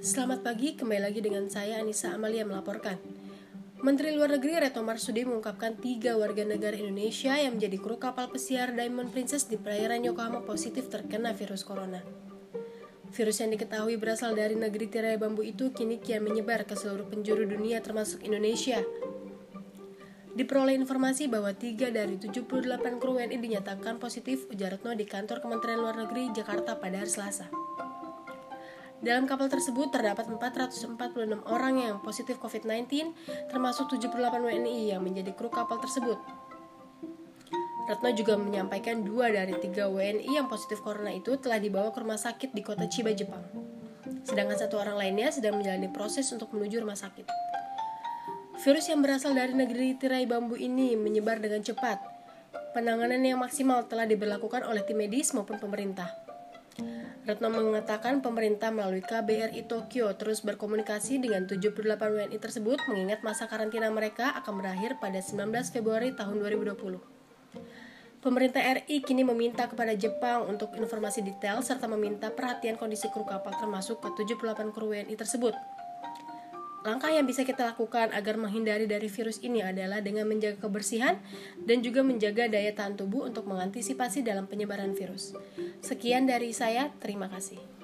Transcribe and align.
Selamat 0.00 0.40
pagi, 0.40 0.80
kembali 0.80 1.12
lagi 1.12 1.20
dengan 1.20 1.44
saya 1.52 1.76
Anissa 1.76 2.16
Amalia 2.16 2.48
melaporkan. 2.48 2.96
Menteri 3.84 4.16
Luar 4.16 4.32
Negeri 4.32 4.56
Retno 4.56 4.80
Marsudi 4.80 5.28
mengungkapkan 5.28 5.76
tiga 5.76 6.16
warga 6.16 6.40
negara 6.40 6.72
Indonesia 6.72 7.36
yang 7.36 7.60
menjadi 7.60 7.76
kru 7.76 8.00
kapal 8.00 8.32
pesiar 8.32 8.72
Diamond 8.72 9.12
Princess 9.12 9.44
di 9.44 9.60
perairan 9.60 10.00
Yokohama 10.00 10.40
positif 10.48 10.88
terkena 10.88 11.36
virus 11.36 11.68
corona. 11.68 12.00
Virus 13.12 13.44
yang 13.44 13.52
diketahui 13.52 14.00
berasal 14.00 14.32
dari 14.32 14.56
negeri 14.56 14.88
tirai 14.88 15.20
bambu 15.20 15.44
itu 15.44 15.68
kini 15.68 16.00
kian 16.00 16.24
menyebar 16.24 16.64
ke 16.64 16.80
seluruh 16.80 17.04
penjuru 17.04 17.44
dunia 17.44 17.84
termasuk 17.84 18.24
Indonesia. 18.24 18.80
Diperoleh 20.32 20.80
informasi 20.80 21.28
bahwa 21.28 21.52
tiga 21.52 21.92
dari 21.92 22.16
78 22.16 22.48
kru 22.96 23.20
WNI 23.20 23.36
dinyatakan 23.36 24.00
positif, 24.00 24.48
ujar 24.48 24.80
Retno 24.80 24.96
di 24.96 25.04
kantor 25.04 25.44
Kementerian 25.44 25.84
Luar 25.84 26.00
Negeri 26.00 26.32
Jakarta 26.32 26.80
pada 26.80 27.04
hari 27.04 27.12
Selasa. 27.12 27.52
Dalam 29.00 29.24
kapal 29.24 29.48
tersebut 29.48 29.88
terdapat 29.88 30.28
446 30.28 31.48
orang 31.48 31.74
yang 31.80 31.96
positif 32.04 32.36
COVID-19, 32.36 33.16
termasuk 33.48 33.88
78 33.96 34.12
WNI 34.44 34.92
yang 34.92 35.00
menjadi 35.00 35.32
kru 35.32 35.48
kapal 35.48 35.80
tersebut. 35.80 36.20
Retno 37.88 38.12
juga 38.12 38.36
menyampaikan 38.36 39.00
dua 39.00 39.32
dari 39.32 39.56
tiga 39.56 39.88
WNI 39.88 40.28
yang 40.28 40.46
positif 40.52 40.84
corona 40.84 41.10
itu 41.10 41.34
telah 41.40 41.56
dibawa 41.56 41.90
ke 41.90 41.98
rumah 42.04 42.20
sakit 42.20 42.52
di 42.52 42.60
kota 42.60 42.86
Chiba, 42.86 43.10
Jepang. 43.16 43.42
Sedangkan 44.22 44.60
satu 44.60 44.76
orang 44.76 45.00
lainnya 45.00 45.32
sedang 45.32 45.56
menjalani 45.56 45.88
proses 45.88 46.28
untuk 46.30 46.52
menuju 46.52 46.84
rumah 46.84 46.94
sakit. 46.94 47.24
Virus 48.60 48.92
yang 48.92 49.00
berasal 49.00 49.32
dari 49.32 49.56
negeri 49.56 49.96
tirai 49.96 50.28
bambu 50.28 50.60
ini 50.60 50.92
menyebar 50.92 51.40
dengan 51.40 51.64
cepat. 51.64 51.98
Penanganan 52.76 53.24
yang 53.24 53.40
maksimal 53.40 53.88
telah 53.88 54.04
diberlakukan 54.04 54.62
oleh 54.68 54.84
tim 54.84 55.00
medis 55.00 55.32
maupun 55.32 55.56
pemerintah. 55.56 56.29
Retno 57.26 57.52
mengatakan 57.52 58.24
pemerintah 58.24 58.72
melalui 58.72 59.04
KBRI 59.04 59.68
Tokyo 59.68 60.10
terus 60.16 60.40
berkomunikasi 60.40 61.20
dengan 61.20 61.44
78 61.44 61.70
WNI 62.00 62.38
tersebut 62.40 62.78
mengingat 62.88 63.20
masa 63.20 63.44
karantina 63.46 63.92
mereka 63.92 64.32
akan 64.40 64.58
berakhir 64.58 64.96
pada 64.98 65.20
19 65.20 65.52
Februari 65.70 66.16
tahun 66.16 66.40
2020. 66.40 66.98
Pemerintah 68.20 68.60
RI 68.60 69.00
kini 69.00 69.24
meminta 69.24 69.64
kepada 69.64 69.96
Jepang 69.96 70.44
untuk 70.44 70.76
informasi 70.76 71.24
detail 71.24 71.64
serta 71.64 71.88
meminta 71.88 72.28
perhatian 72.28 72.76
kondisi 72.76 73.08
kru 73.08 73.24
kapal 73.24 73.56
termasuk 73.56 74.00
ke 74.04 74.12
78 74.12 74.76
kru 74.76 74.92
WNI 74.92 75.16
tersebut. 75.16 75.56
Langkah 76.80 77.12
yang 77.12 77.28
bisa 77.28 77.44
kita 77.44 77.76
lakukan 77.76 78.08
agar 78.16 78.40
menghindari 78.40 78.88
dari 78.88 79.12
virus 79.12 79.36
ini 79.44 79.60
adalah 79.60 80.00
dengan 80.00 80.24
menjaga 80.24 80.56
kebersihan 80.64 81.20
dan 81.68 81.84
juga 81.84 82.00
menjaga 82.00 82.48
daya 82.48 82.72
tahan 82.72 82.96
tubuh 82.96 83.28
untuk 83.28 83.44
mengantisipasi 83.44 84.24
dalam 84.24 84.48
penyebaran 84.48 84.96
virus. 84.96 85.36
Sekian 85.84 86.24
dari 86.24 86.56
saya, 86.56 86.88
terima 87.04 87.28
kasih. 87.28 87.79